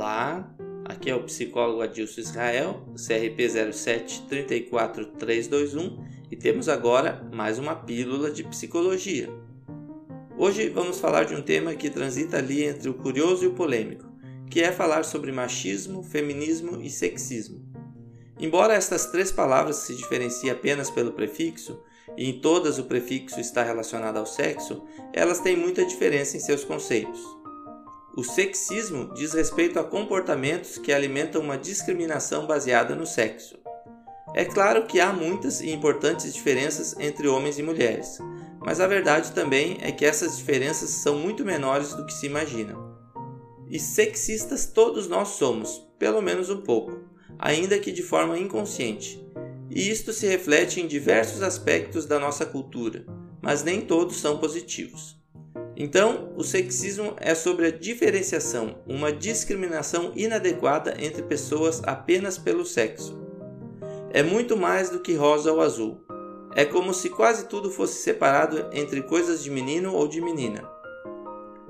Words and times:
Olá, 0.00 0.50
aqui 0.86 1.10
é 1.10 1.14
o 1.14 1.24
psicólogo 1.24 1.82
Adilson 1.82 2.22
Israel, 2.22 2.88
CRP 2.94 3.70
07 3.70 4.22
34321 4.30 6.02
e 6.30 6.36
temos 6.36 6.70
agora 6.70 7.22
mais 7.30 7.58
uma 7.58 7.76
pílula 7.76 8.30
de 8.30 8.42
psicologia. 8.44 9.28
Hoje 10.38 10.70
vamos 10.70 10.98
falar 10.98 11.24
de 11.24 11.34
um 11.34 11.42
tema 11.42 11.74
que 11.74 11.90
transita 11.90 12.38
ali 12.38 12.64
entre 12.64 12.88
o 12.88 12.94
curioso 12.94 13.44
e 13.44 13.48
o 13.48 13.52
polêmico, 13.52 14.10
que 14.48 14.62
é 14.62 14.72
falar 14.72 15.04
sobre 15.04 15.30
machismo, 15.32 16.02
feminismo 16.02 16.80
e 16.80 16.88
sexismo. 16.88 17.62
Embora 18.38 18.72
estas 18.72 19.04
três 19.04 19.30
palavras 19.30 19.76
se 19.76 19.94
diferenciem 19.94 20.50
apenas 20.50 20.88
pelo 20.88 21.12
prefixo, 21.12 21.78
e 22.16 22.30
em 22.30 22.40
todas 22.40 22.78
o 22.78 22.84
prefixo 22.84 23.38
está 23.38 23.62
relacionado 23.62 24.16
ao 24.16 24.24
sexo, 24.24 24.82
elas 25.12 25.40
têm 25.40 25.58
muita 25.58 25.84
diferença 25.84 26.38
em 26.38 26.40
seus 26.40 26.64
conceitos. 26.64 27.20
O 28.16 28.24
sexismo 28.24 29.14
diz 29.14 29.32
respeito 29.32 29.78
a 29.78 29.84
comportamentos 29.84 30.78
que 30.78 30.92
alimentam 30.92 31.40
uma 31.40 31.56
discriminação 31.56 32.44
baseada 32.44 32.96
no 32.96 33.06
sexo. 33.06 33.56
É 34.34 34.44
claro 34.44 34.84
que 34.86 35.00
há 35.00 35.12
muitas 35.12 35.60
e 35.60 35.70
importantes 35.70 36.34
diferenças 36.34 36.96
entre 36.98 37.28
homens 37.28 37.58
e 37.58 37.62
mulheres, 37.62 38.18
mas 38.58 38.80
a 38.80 38.86
verdade 38.86 39.30
também 39.30 39.78
é 39.80 39.92
que 39.92 40.04
essas 40.04 40.36
diferenças 40.36 40.90
são 40.90 41.18
muito 41.18 41.44
menores 41.44 41.94
do 41.94 42.04
que 42.04 42.12
se 42.12 42.26
imagina. 42.26 42.76
E 43.68 43.78
sexistas 43.78 44.66
todos 44.66 45.06
nós 45.06 45.28
somos, 45.28 45.86
pelo 45.96 46.20
menos 46.20 46.50
um 46.50 46.62
pouco, 46.62 47.04
ainda 47.38 47.78
que 47.78 47.92
de 47.92 48.02
forma 48.02 48.36
inconsciente. 48.36 49.24
E 49.70 49.88
isto 49.88 50.12
se 50.12 50.26
reflete 50.26 50.80
em 50.80 50.88
diversos 50.88 51.42
aspectos 51.42 52.06
da 52.06 52.18
nossa 52.18 52.44
cultura, 52.44 53.06
mas 53.40 53.62
nem 53.62 53.80
todos 53.80 54.20
são 54.20 54.38
positivos. 54.38 55.19
Então, 55.82 56.30
o 56.36 56.44
sexismo 56.44 57.14
é 57.16 57.34
sobre 57.34 57.68
a 57.68 57.70
diferenciação, 57.70 58.82
uma 58.86 59.10
discriminação 59.10 60.12
inadequada 60.14 60.94
entre 60.98 61.22
pessoas 61.22 61.80
apenas 61.84 62.36
pelo 62.36 62.66
sexo. 62.66 63.18
É 64.12 64.22
muito 64.22 64.58
mais 64.58 64.90
do 64.90 65.00
que 65.00 65.14
rosa 65.14 65.50
ou 65.50 65.62
azul. 65.62 66.04
É 66.54 66.66
como 66.66 66.92
se 66.92 67.08
quase 67.08 67.46
tudo 67.46 67.70
fosse 67.70 68.02
separado 68.02 68.68
entre 68.74 69.00
coisas 69.00 69.42
de 69.42 69.50
menino 69.50 69.94
ou 69.94 70.06
de 70.06 70.20
menina. 70.20 70.70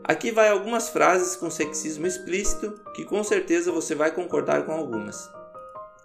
Aqui 0.03 0.33
vai 0.33 0.49
algumas 0.49 0.89
frases 0.89 1.37
com 1.37 1.49
sexismo 1.49 2.05
explícito 2.05 2.81
que 2.97 3.05
com 3.05 3.23
certeza 3.23 3.71
você 3.71 3.95
vai 3.95 4.13
concordar 4.13 4.67
com 4.67 4.73
algumas. 4.73 5.31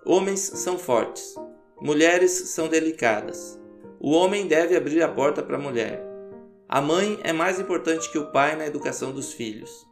Homens 0.06 0.42
são 0.42 0.78
fortes. 0.78 1.34
Mulheres 1.82 2.54
são 2.54 2.68
delicadas. 2.68 3.60
O 4.00 4.12
homem 4.12 4.46
deve 4.46 4.76
abrir 4.76 5.02
a 5.02 5.08
porta 5.08 5.42
para 5.42 5.56
a 5.56 5.60
mulher. 5.60 6.15
A 6.76 6.82
mãe 6.82 7.18
é 7.24 7.32
mais 7.32 7.58
importante 7.58 8.12
que 8.12 8.18
o 8.18 8.32
pai 8.32 8.58
na 8.58 8.68
educação 8.68 9.14
dos 9.14 9.32
filhos. 9.32 9.88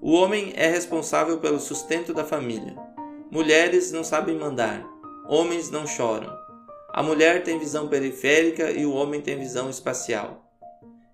O 0.00 0.12
homem 0.12 0.52
é 0.54 0.68
responsável 0.68 1.40
pelo 1.40 1.58
sustento 1.58 2.14
da 2.14 2.22
família. 2.22 2.76
Mulheres 3.28 3.90
não 3.90 4.04
sabem 4.04 4.38
mandar. 4.38 4.88
Homens 5.28 5.68
não 5.68 5.84
choram. 5.84 6.32
A 6.90 7.02
mulher 7.02 7.42
tem 7.42 7.58
visão 7.58 7.88
periférica 7.88 8.70
e 8.70 8.86
o 8.86 8.92
homem 8.92 9.20
tem 9.20 9.36
visão 9.36 9.68
espacial. 9.68 10.48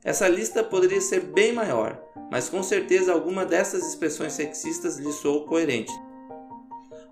Essa 0.04 0.28
lista 0.28 0.62
poderia 0.62 1.00
ser 1.00 1.20
bem 1.20 1.54
maior, 1.54 1.98
mas 2.30 2.50
com 2.50 2.62
certeza 2.62 3.10
alguma 3.10 3.46
dessas 3.46 3.82
expressões 3.88 4.34
sexistas 4.34 4.98
lhe 4.98 5.10
soou 5.10 5.46
coerente. 5.46 5.94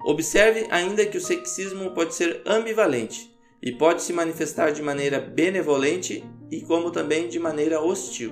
Observe 0.05 0.67
ainda 0.71 1.07
que 1.07 1.17
o 1.17 1.23
sexismo 1.23 1.93
pode 1.93 2.15
ser 2.15 2.43
ambivalente 2.45 3.35
e 3.63 3.73
pode 3.73 4.03
se 4.03 4.13
manifestar 4.13 4.71
de 4.71 4.83
maneira 4.83 5.19
benevolente 5.19 6.23
e 6.53 6.61
como 6.61 6.91
também 6.91 7.29
de 7.29 7.39
maneira 7.39 7.81
hostil. 7.81 8.31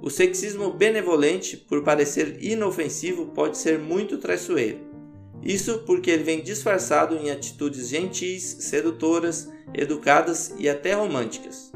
O 0.00 0.08
sexismo 0.08 0.70
benevolente, 0.70 1.56
por 1.56 1.82
parecer 1.82 2.38
inofensivo, 2.40 3.26
pode 3.26 3.58
ser 3.58 3.76
muito 3.76 4.18
traiçoeiro. 4.18 4.78
Isso 5.42 5.80
porque 5.80 6.12
ele 6.12 6.22
vem 6.22 6.40
disfarçado 6.40 7.16
em 7.16 7.30
atitudes 7.30 7.88
gentis, 7.88 8.58
sedutoras, 8.60 9.48
educadas 9.74 10.54
e 10.56 10.68
até 10.68 10.92
românticas. 10.94 11.72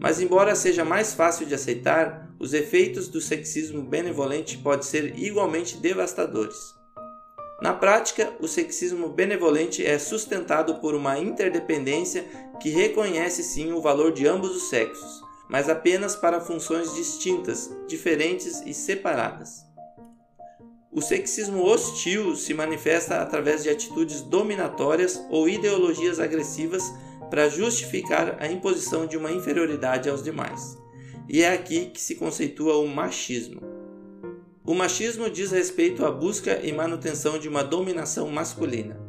Mas 0.00 0.20
embora 0.20 0.54
seja 0.54 0.84
mais 0.84 1.12
fácil 1.12 1.46
de 1.46 1.54
aceitar, 1.54 2.34
os 2.38 2.54
efeitos 2.54 3.08
do 3.08 3.20
sexismo 3.20 3.82
benevolente 3.82 4.56
podem 4.58 4.82
ser 4.82 5.18
igualmente 5.18 5.76
devastadores. 5.76 6.75
Na 7.60 7.72
prática, 7.72 8.34
o 8.38 8.46
sexismo 8.46 9.08
benevolente 9.08 9.84
é 9.84 9.98
sustentado 9.98 10.76
por 10.76 10.94
uma 10.94 11.18
interdependência 11.18 12.24
que 12.60 12.68
reconhece 12.68 13.42
sim 13.42 13.72
o 13.72 13.80
valor 13.80 14.12
de 14.12 14.26
ambos 14.26 14.54
os 14.54 14.68
sexos, 14.68 15.22
mas 15.48 15.68
apenas 15.68 16.14
para 16.14 16.40
funções 16.40 16.94
distintas, 16.94 17.74
diferentes 17.88 18.62
e 18.66 18.74
separadas. 18.74 19.64
O 20.92 21.00
sexismo 21.00 21.62
hostil 21.62 22.34
se 22.36 22.54
manifesta 22.54 23.20
através 23.20 23.62
de 23.62 23.70
atitudes 23.70 24.22
dominatórias 24.22 25.22
ou 25.30 25.48
ideologias 25.48 26.20
agressivas 26.20 26.82
para 27.30 27.48
justificar 27.48 28.36
a 28.38 28.46
imposição 28.50 29.06
de 29.06 29.16
uma 29.16 29.32
inferioridade 29.32 30.08
aos 30.08 30.22
demais. 30.22 30.76
E 31.28 31.42
é 31.42 31.52
aqui 31.52 31.86
que 31.86 32.00
se 32.00 32.14
conceitua 32.14 32.78
o 32.78 32.86
machismo. 32.86 33.75
O 34.66 34.74
machismo 34.74 35.30
diz 35.30 35.52
respeito 35.52 36.04
à 36.04 36.10
busca 36.10 36.58
e 36.60 36.72
manutenção 36.72 37.38
de 37.38 37.48
uma 37.48 37.62
dominação 37.62 38.28
masculina. 38.28 39.00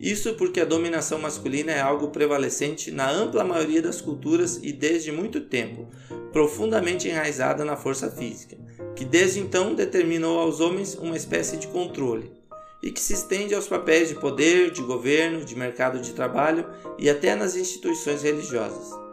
Isso 0.00 0.32
porque 0.36 0.58
a 0.58 0.64
dominação 0.64 1.18
masculina 1.18 1.70
é 1.70 1.78
algo 1.78 2.08
prevalecente 2.08 2.90
na 2.90 3.10
ampla 3.10 3.44
maioria 3.44 3.82
das 3.82 4.00
culturas 4.00 4.58
e 4.62 4.72
desde 4.72 5.12
muito 5.12 5.42
tempo, 5.42 5.86
profundamente 6.32 7.08
enraizada 7.08 7.62
na 7.62 7.76
força 7.76 8.10
física, 8.10 8.56
que 8.94 9.04
desde 9.04 9.38
então 9.38 9.74
determinou 9.74 10.38
aos 10.38 10.60
homens 10.60 10.94
uma 10.94 11.16
espécie 11.16 11.58
de 11.58 11.66
controle, 11.66 12.32
e 12.82 12.90
que 12.90 13.00
se 13.00 13.12
estende 13.12 13.54
aos 13.54 13.68
papéis 13.68 14.08
de 14.08 14.14
poder, 14.14 14.70
de 14.70 14.80
governo, 14.80 15.44
de 15.44 15.54
mercado 15.54 16.00
de 16.00 16.14
trabalho 16.14 16.66
e 16.98 17.10
até 17.10 17.34
nas 17.34 17.54
instituições 17.54 18.22
religiosas 18.22 19.05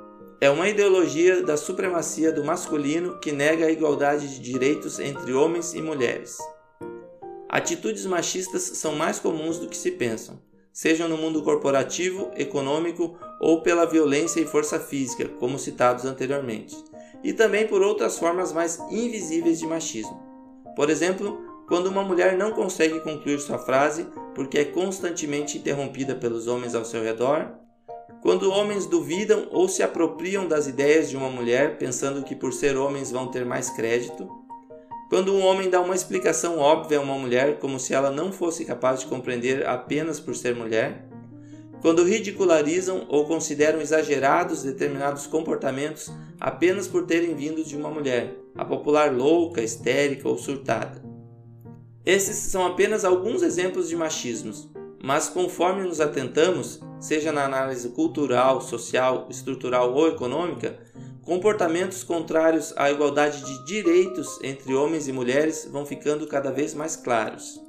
é 0.43 0.49
uma 0.49 0.67
ideologia 0.67 1.41
da 1.41 1.55
supremacia 1.55 2.29
do 2.29 2.43
masculino 2.43 3.17
que 3.17 3.31
nega 3.31 3.65
a 3.65 3.71
igualdade 3.71 4.27
de 4.27 4.41
direitos 4.41 4.99
entre 4.99 5.31
homens 5.31 5.73
e 5.73 5.81
mulheres. 5.81 6.37
Atitudes 7.47 8.05
machistas 8.05 8.61
são 8.61 8.93
mais 8.93 9.19
comuns 9.19 9.57
do 9.57 9.69
que 9.69 9.77
se 9.77 9.91
pensam, 9.91 10.41
sejam 10.73 11.07
no 11.07 11.15
mundo 11.15 11.41
corporativo, 11.43 12.29
econômico 12.35 13.17
ou 13.39 13.61
pela 13.61 13.85
violência 13.85 14.41
e 14.41 14.45
força 14.45 14.77
física, 14.81 15.29
como 15.39 15.57
citados 15.57 16.03
anteriormente, 16.03 16.75
e 17.23 17.31
também 17.31 17.65
por 17.65 17.81
outras 17.81 18.19
formas 18.19 18.51
mais 18.51 18.77
invisíveis 18.91 19.59
de 19.59 19.65
machismo. 19.65 20.21
Por 20.75 20.89
exemplo, 20.89 21.39
quando 21.69 21.87
uma 21.87 22.03
mulher 22.03 22.37
não 22.37 22.51
consegue 22.51 22.99
concluir 22.99 23.39
sua 23.39 23.59
frase 23.59 24.07
porque 24.35 24.57
é 24.57 24.65
constantemente 24.65 25.57
interrompida 25.57 26.13
pelos 26.13 26.47
homens 26.47 26.75
ao 26.75 26.83
seu 26.83 27.01
redor, 27.01 27.62
quando 28.23 28.49
homens 28.49 28.85
duvidam 28.85 29.49
ou 29.51 29.67
se 29.67 29.83
apropriam 29.83 30.47
das 30.47 30.65
ideias 30.65 31.09
de 31.09 31.17
uma 31.17 31.29
mulher 31.29 31.77
pensando 31.77 32.23
que 32.23 32.33
por 32.33 32.53
ser 32.53 32.77
homens 32.77 33.11
vão 33.11 33.27
ter 33.27 33.45
mais 33.45 33.69
crédito, 33.69 34.29
quando 35.09 35.33
um 35.33 35.43
homem 35.43 35.69
dá 35.69 35.81
uma 35.81 35.93
explicação 35.93 36.57
óbvia 36.57 36.99
a 36.99 37.01
uma 37.01 37.17
mulher 37.17 37.59
como 37.59 37.77
se 37.77 37.93
ela 37.93 38.09
não 38.09 38.31
fosse 38.31 38.63
capaz 38.63 39.01
de 39.01 39.07
compreender 39.07 39.67
apenas 39.67 40.21
por 40.21 40.33
ser 40.37 40.55
mulher, 40.55 41.05
quando 41.81 42.05
ridicularizam 42.05 43.05
ou 43.09 43.25
consideram 43.25 43.81
exagerados 43.81 44.63
determinados 44.63 45.27
comportamentos 45.27 46.09
apenas 46.39 46.87
por 46.87 47.05
terem 47.05 47.35
vindo 47.35 47.61
de 47.61 47.75
uma 47.75 47.89
mulher, 47.89 48.37
a 48.55 48.63
popular 48.63 49.13
louca, 49.13 49.61
histérica 49.61 50.29
ou 50.29 50.37
surtada. 50.37 51.03
Esses 52.05 52.37
são 52.37 52.65
apenas 52.65 53.03
alguns 53.03 53.41
exemplos 53.41 53.89
de 53.89 53.97
machismos, 53.97 54.69
mas 55.03 55.27
conforme 55.27 55.85
nos 55.85 55.99
atentamos, 55.99 56.79
seja 57.03 57.33
na 57.33 57.43
análise 57.43 57.89
cultural, 57.89 58.61
social, 58.61 59.27
estrutural 59.29 59.93
ou 59.93 60.07
econômica, 60.07 60.79
comportamentos 61.21 62.01
contrários 62.01 62.73
à 62.77 62.89
igualdade 62.89 63.43
de 63.43 63.65
direitos 63.65 64.39
entre 64.41 64.73
homens 64.73 65.09
e 65.09 65.11
mulheres 65.11 65.67
vão 65.69 65.85
ficando 65.85 66.25
cada 66.25 66.49
vez 66.49 66.73
mais 66.73 66.95
claros. 66.95 67.61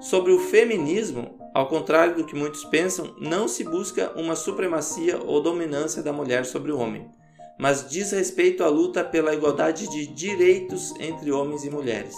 Sobre 0.00 0.32
o 0.32 0.40
feminismo, 0.40 1.38
ao 1.54 1.68
contrário 1.68 2.16
do 2.16 2.24
que 2.24 2.34
muitos 2.34 2.64
pensam, 2.64 3.14
não 3.20 3.46
se 3.46 3.62
busca 3.62 4.12
uma 4.16 4.34
supremacia 4.34 5.22
ou 5.24 5.40
dominância 5.40 6.02
da 6.02 6.12
mulher 6.12 6.44
sobre 6.44 6.72
o 6.72 6.78
homem, 6.78 7.08
mas 7.56 7.88
diz 7.88 8.10
respeito 8.10 8.64
à 8.64 8.68
luta 8.68 9.04
pela 9.04 9.32
igualdade 9.32 9.88
de 9.88 10.08
direitos 10.08 10.92
entre 10.98 11.30
homens 11.30 11.64
e 11.64 11.70
mulheres. 11.70 12.16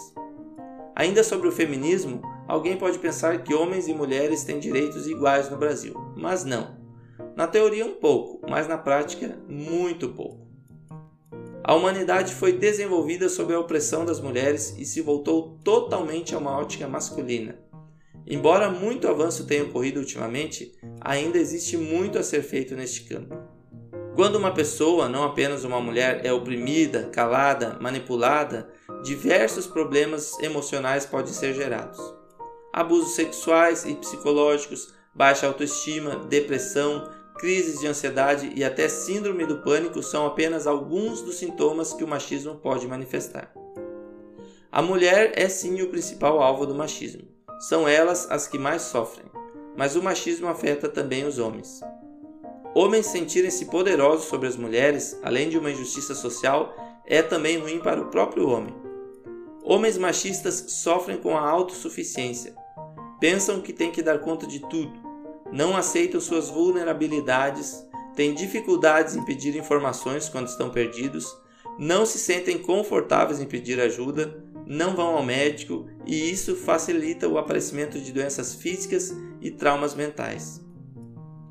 Ainda 0.97 1.23
sobre 1.23 1.47
o 1.47 1.53
feminismo, 1.53 2.23
alguém 2.51 2.77
pode 2.77 2.99
pensar 2.99 3.45
que 3.45 3.55
homens 3.55 3.87
e 3.87 3.95
mulheres 3.95 4.43
têm 4.43 4.59
direitos 4.59 5.07
iguais 5.07 5.49
no 5.49 5.57
Brasil, 5.57 5.95
mas 6.17 6.45
não. 6.45 6.77
Na 7.37 7.47
teoria, 7.47 7.87
um 7.87 7.95
pouco, 7.95 8.45
mas 8.51 8.67
na 8.67 8.77
prática, 8.77 9.39
muito 9.49 10.09
pouco. 10.09 10.49
A 11.63 11.75
humanidade 11.77 12.35
foi 12.35 12.53
desenvolvida 12.53 13.29
sob 13.29 13.55
a 13.55 13.61
opressão 13.61 14.05
das 14.05 14.21
mulheres 14.21 14.75
e 14.77 14.85
se 14.85 15.01
voltou 15.01 15.61
totalmente 15.63 16.35
a 16.35 16.39
uma 16.39 16.59
ótica 16.59 16.89
masculina. 16.89 17.57
Embora 18.27 18.69
muito 18.69 19.07
avanço 19.07 19.47
tenha 19.47 19.63
ocorrido 19.63 20.01
ultimamente, 20.01 20.73
ainda 21.01 21.39
existe 21.39 21.77
muito 21.77 22.19
a 22.19 22.23
ser 22.25 22.43
feito 22.43 22.75
neste 22.75 23.05
campo. 23.05 23.37
Quando 24.17 24.35
uma 24.35 24.53
pessoa, 24.53 25.09
não 25.09 25.23
apenas 25.23 25.63
uma 25.63 25.81
mulher, 25.81 26.27
é 26.27 26.33
oprimida, 26.33 27.05
calada, 27.13 27.79
manipulada, 27.81 28.69
diversos 29.05 29.69
problemas 29.69 30.37
emocionais 30.41 31.07
podem 31.07 31.33
ser 31.33 31.55
gerados. 31.55 32.20
Abusos 32.73 33.15
sexuais 33.15 33.85
e 33.85 33.95
psicológicos, 33.95 34.95
baixa 35.15 35.47
autoestima, 35.47 36.17
depressão, 36.17 37.11
crises 37.37 37.81
de 37.81 37.87
ansiedade 37.87 38.53
e 38.55 38.63
até 38.63 38.89
síndrome 38.89 39.47
do 39.47 39.63
pânico 39.63 40.03
são 40.03 40.27
apenas 40.27 40.67
alguns 40.67 41.23
dos 41.23 41.37
sintomas 41.37 41.93
que 41.93 42.05
o 42.05 42.09
machismo 42.09 42.57
pode 42.57 42.87
manifestar. 42.87 43.53
A 44.71 44.81
mulher 44.81 45.33
é 45.35 45.49
sim 45.49 45.81
o 45.83 45.89
principal 45.89 46.41
alvo 46.41 46.65
do 46.65 46.75
machismo. 46.75 47.23
São 47.59 47.89
elas 47.89 48.31
as 48.31 48.47
que 48.47 48.59
mais 48.59 48.83
sofrem, 48.83 49.27
mas 49.77 49.97
o 49.97 50.03
machismo 50.03 50.47
afeta 50.47 50.89
também 50.89 51.25
os 51.25 51.39
homens. 51.39 51.81
Homens 52.73 53.07
sentirem-se 53.07 53.67
poderosos 53.67 54.27
sobre 54.27 54.47
as 54.47 54.57
mulheres, 54.57 55.19
além 55.25 55.49
de 55.49 55.59
uma 55.59 55.73
injustiça 55.73 56.15
social, 56.15 56.73
é 57.05 57.21
também 57.21 57.59
ruim 57.59 57.81
para 57.81 58.01
o 58.01 58.11
próprio 58.11 58.49
homem. 58.49 58.75
Homens 59.65 59.99
machistas 59.99 60.65
sofrem 60.69 61.19
com 61.19 61.37
a 61.37 61.41
autossuficiência. 61.41 62.55
Pensam 63.21 63.61
que 63.61 63.73
têm 63.73 63.93
que 63.93 64.03
dar 64.03 64.19
conta 64.19 64.47
de 64.47 64.61
tudo. 64.61 64.93
Não 65.53 65.77
aceitam 65.77 66.21
suas 66.21 66.49
vulnerabilidades, 66.49 67.87
têm 68.17 68.35
dificuldades 68.35 69.15
em 69.15 69.25
pedir 69.25 69.55
informações 69.57 70.29
quando 70.29 70.49
estão 70.49 70.71
perdidos, 70.71 71.27
não 71.79 72.07
se 72.07 72.19
sentem 72.19 72.59
confortáveis 72.59 73.41
em 73.41 73.47
pedir 73.47 73.81
ajuda, 73.81 74.43
não 74.67 74.95
vão 74.95 75.17
ao 75.17 75.23
médico 75.23 75.87
e 76.07 76.31
isso 76.31 76.55
facilita 76.55 77.29
o 77.29 77.39
aparecimento 77.39 77.99
de 78.01 78.13
doenças 78.13 78.55
físicas 78.55 79.15
e 79.41 79.51
traumas 79.51 79.95
mentais. 79.95 80.65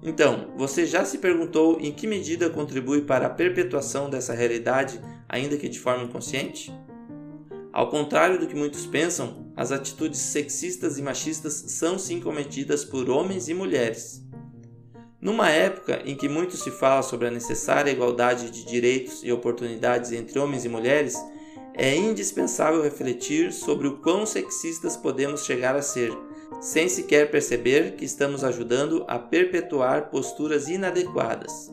Então, 0.01 0.53
você 0.55 0.85
já 0.85 1.03
se 1.03 1.17
perguntou 1.17 1.77
em 1.81 1.91
que 1.91 2.07
medida 2.07 2.49
contribui 2.49 3.01
para 3.01 3.27
a 3.27 3.29
perpetuação 3.29 4.09
dessa 4.09 4.33
realidade, 4.33 5.01
ainda 5.27 5.57
que 5.57 5.67
de 5.67 5.79
forma 5.79 6.05
inconsciente? 6.05 6.73
Ao 7.73 7.89
contrário 7.89 8.39
do 8.39 8.47
que 8.47 8.55
muitos 8.55 8.85
pensam, 8.85 9.48
as 9.59 9.73
atitudes 9.73 10.21
sexistas 10.21 10.97
e 10.97 11.01
machistas 11.01 11.65
são 11.67 11.99
sim 11.99 12.21
cometidas 12.21 12.85
por 12.85 13.09
homens 13.09 13.49
e 13.49 13.53
mulheres. 13.53 14.23
Numa 15.19 15.49
época 15.49 16.01
em 16.05 16.15
que 16.15 16.29
muito 16.29 16.55
se 16.55 16.71
fala 16.71 17.03
sobre 17.03 17.27
a 17.27 17.31
necessária 17.31 17.91
igualdade 17.91 18.51
de 18.51 18.63
direitos 18.63 19.21
e 19.21 19.33
oportunidades 19.33 20.13
entre 20.13 20.39
homens 20.39 20.63
e 20.63 20.69
mulheres, 20.69 21.17
é 21.73 21.93
indispensável 21.93 22.81
refletir 22.81 23.51
sobre 23.51 23.89
o 23.89 23.97
quão 23.97 24.25
sexistas 24.25 24.95
podemos 24.95 25.43
chegar 25.43 25.75
a 25.75 25.81
ser, 25.81 26.17
sem 26.61 26.87
sequer 26.87 27.29
perceber 27.29 27.97
que 27.97 28.05
estamos 28.05 28.45
ajudando 28.45 29.03
a 29.09 29.19
perpetuar 29.19 30.09
posturas 30.09 30.69
inadequadas. 30.69 31.69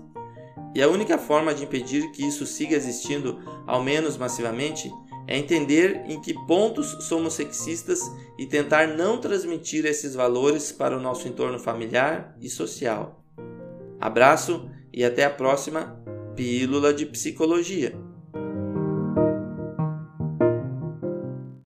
E 0.75 0.83
a 0.83 0.89
única 0.89 1.19
forma 1.19 1.55
de 1.55 1.63
impedir 1.63 2.11
que 2.11 2.27
isso 2.27 2.45
siga 2.47 2.75
existindo, 2.75 3.39
ao 3.65 3.81
menos 3.81 4.17
massivamente, 4.17 4.93
é 5.27 5.37
entender 5.37 6.05
em 6.07 6.21
que 6.21 6.35
pontos 6.47 6.97
somos 7.05 7.35
sexistas 7.35 8.01
e 8.39 8.47
tentar 8.47 8.87
não 8.87 9.19
transmitir 9.19 9.85
esses 9.85 10.15
valores 10.15 10.71
para 10.71 10.97
o 10.97 11.01
nosso 11.01 11.27
entorno 11.27 11.59
familiar 11.59 12.37
e 12.41 12.49
social. 12.49 13.25
Abraço 14.01 14.69
e 14.93 15.05
até 15.05 15.25
a 15.25 15.31
próxima 15.31 16.01
Pílula 16.37 16.93
de 16.93 17.07
Psicologia. 17.07 18.06